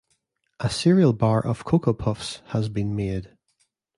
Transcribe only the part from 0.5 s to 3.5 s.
A cereal bar of Cocoa Puffs has been made.